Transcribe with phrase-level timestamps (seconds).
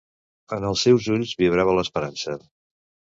[0.55, 2.35] En els seus ulls vibrava l'esperança.